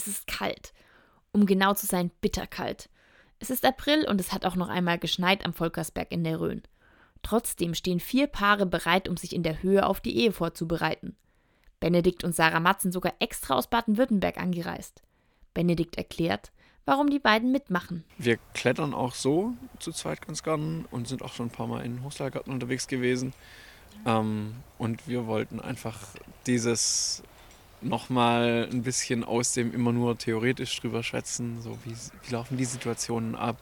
[0.00, 0.72] Es ist kalt.
[1.30, 2.88] Um genau zu sein, bitterkalt.
[3.38, 6.62] Es ist April und es hat auch noch einmal geschneit am Volkersberg in der Rhön.
[7.22, 11.16] Trotzdem stehen vier Paare bereit, um sich in der Höhe auf die Ehe vorzubereiten.
[11.80, 15.02] Benedikt und Sarah Matt sind sogar extra aus Baden-Württemberg angereist.
[15.52, 16.50] Benedikt erklärt,
[16.86, 18.04] warum die beiden mitmachen.
[18.16, 21.84] Wir klettern auch so zu zweit ganz gern und sind auch schon ein paar Mal
[21.84, 23.34] in Hochseilgarten unterwegs gewesen.
[24.06, 25.98] Ähm, und wir wollten einfach
[26.46, 27.22] dieses
[27.82, 31.60] nochmal ein bisschen aus dem immer nur theoretisch drüber schwätzen.
[31.62, 33.60] So wie, wie laufen die Situationen ab?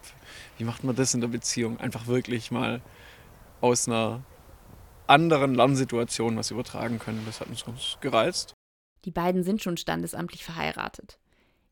[0.56, 1.78] Wie macht man das in der Beziehung?
[1.78, 2.80] Einfach wirklich mal
[3.60, 4.22] aus einer
[5.06, 7.22] anderen Lernsituation was übertragen können.
[7.26, 8.54] Das hat uns ganz gereizt.
[9.04, 11.18] Die beiden sind schon standesamtlich verheiratet.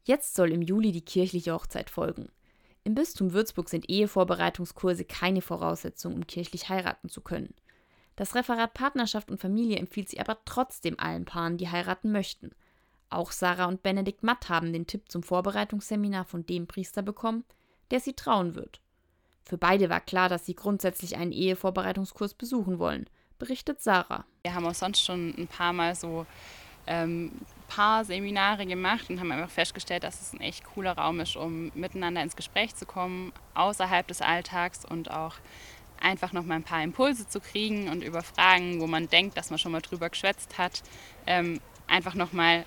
[0.04, 2.28] Jetzt soll im Juli die kirchliche Hochzeit folgen.
[2.84, 7.52] Im Bistum Würzburg sind Ehevorbereitungskurse keine Voraussetzung, um kirchlich heiraten zu können.
[8.16, 12.50] Das Referat Partnerschaft und Familie empfiehlt sie aber trotzdem allen Paaren, die heiraten möchten.
[13.10, 17.44] Auch Sarah und Benedikt Matt haben den Tipp zum Vorbereitungsseminar von dem Priester bekommen,
[17.90, 18.80] der sie trauen wird.
[19.44, 23.08] Für beide war klar, dass sie grundsätzlich einen Ehevorbereitungskurs besuchen wollen,
[23.38, 24.24] berichtet Sarah.
[24.42, 26.26] Wir haben auch sonst schon ein paar Mal so
[26.86, 27.32] ähm,
[27.68, 31.70] paar Seminare gemacht und haben einfach festgestellt, dass es ein echt cooler Raum ist, um
[31.74, 35.34] miteinander ins Gespräch zu kommen, außerhalb des Alltags und auch
[36.00, 39.50] einfach noch mal ein paar Impulse zu kriegen und über Fragen, wo man denkt, dass
[39.50, 40.82] man schon mal drüber geschwätzt hat,
[41.26, 42.64] ähm, einfach noch mal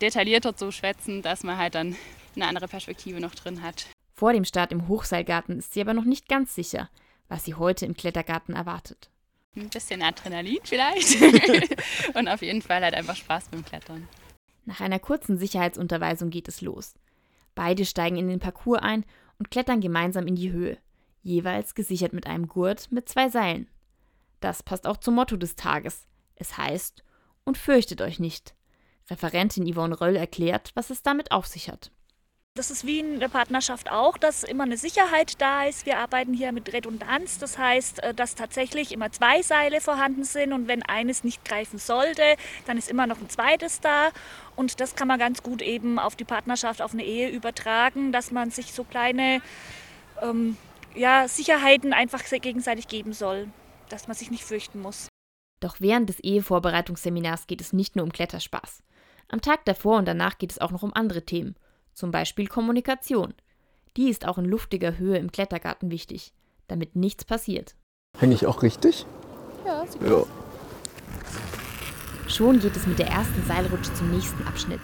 [0.00, 1.96] detaillierter zu schwätzen, dass man halt dann
[2.36, 3.86] eine andere Perspektive noch drin hat.
[4.14, 6.90] Vor dem Start im Hochseilgarten ist sie aber noch nicht ganz sicher,
[7.28, 9.10] was sie heute im Klettergarten erwartet.
[9.56, 11.20] Ein bisschen Adrenalin vielleicht
[12.14, 14.08] und auf jeden Fall halt einfach Spaß beim Klettern.
[14.64, 16.94] Nach einer kurzen Sicherheitsunterweisung geht es los.
[17.54, 19.04] Beide steigen in den Parcours ein
[19.38, 20.78] und klettern gemeinsam in die Höhe,
[21.22, 23.68] jeweils gesichert mit einem Gurt mit zwei Seilen.
[24.40, 26.06] Das passt auch zum Motto des Tages.
[26.36, 27.04] Es heißt,
[27.44, 28.54] und fürchtet euch nicht.
[29.10, 31.90] Referentin Yvonne Röll erklärt, was es damit auf sich hat.
[32.54, 35.86] Das ist wie in der Partnerschaft auch, dass immer eine Sicherheit da ist.
[35.86, 37.38] Wir arbeiten hier mit Redundanz.
[37.38, 41.78] Das heißt, äh, dass tatsächlich immer zwei Seile vorhanden sind und wenn eines nicht greifen
[41.78, 42.22] sollte,
[42.66, 44.10] dann ist immer noch ein zweites da.
[44.56, 48.32] Und das kann man ganz gut eben auf die Partnerschaft, auf eine Ehe übertragen, dass
[48.32, 49.40] man sich so kleine
[50.20, 50.56] ähm,
[50.94, 53.48] ja, Sicherheiten einfach gegenseitig geben soll,
[53.88, 55.08] dass man sich nicht fürchten muss.
[55.60, 58.82] Doch während des Ehevorbereitungsseminars geht es nicht nur um Kletterspaß.
[59.28, 61.54] Am Tag davor und danach geht es auch noch um andere Themen
[62.00, 63.34] zum Beispiel Kommunikation.
[63.96, 66.32] Die ist auch in luftiger Höhe im Klettergarten wichtig,
[66.68, 67.74] damit nichts passiert.
[68.18, 69.06] Hänge ich auch richtig?
[69.66, 70.24] Ja, sieht ja.
[72.28, 74.80] Schon geht es mit der ersten Seilrutsche zum nächsten Abschnitt.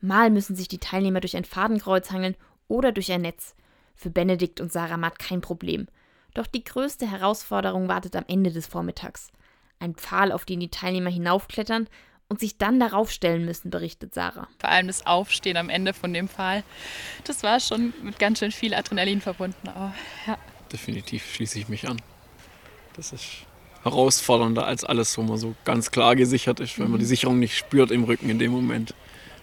[0.00, 2.36] Mal müssen sich die Teilnehmer durch ein Fadenkreuz hangeln
[2.66, 3.54] oder durch ein Netz.
[3.98, 5.88] Für Benedikt und Sarah Matt kein Problem.
[6.32, 9.32] Doch die größte Herausforderung wartet am Ende des Vormittags.
[9.80, 11.88] Ein Pfahl, auf den die Teilnehmer hinaufklettern
[12.28, 14.46] und sich dann darauf stellen müssen, berichtet Sarah.
[14.60, 16.62] Vor allem das Aufstehen am Ende von dem Pfahl,
[17.24, 19.68] das war schon mit ganz schön viel Adrenalin verbunden.
[19.68, 19.92] Aber,
[20.28, 20.38] ja.
[20.72, 22.00] Definitiv schließe ich mich an.
[22.94, 23.46] Das ist
[23.82, 27.08] herausfordernder als alles, wo man so ganz klar gesichert ist, weil man die mhm.
[27.08, 28.94] Sicherung nicht spürt im Rücken in dem Moment,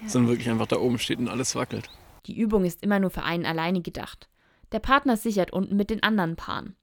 [0.02, 0.08] ja.
[0.08, 1.90] sondern wirklich einfach da oben steht und alles wackelt.
[2.28, 4.30] Die Übung ist immer nur für einen alleine gedacht.
[4.76, 6.76] Der Partner sichert unten mit den anderen Paaren.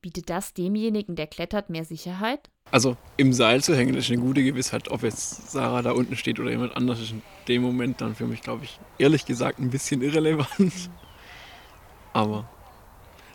[0.00, 2.50] Bietet das demjenigen, der klettert, mehr Sicherheit?
[2.70, 4.92] Also im Seil zu hängen ist eine gute Gewissheit.
[4.92, 8.28] Ob jetzt Sarah da unten steht oder jemand anders, ist in dem Moment dann für
[8.28, 10.72] mich, glaube ich, ehrlich gesagt ein bisschen irrelevant.
[12.12, 12.48] Aber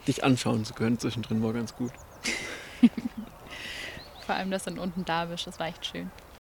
[0.08, 1.92] dich anschauen zu können zwischendrin war ganz gut.
[4.26, 6.10] Vor allem, dass du dann unten da bist, das war echt schön.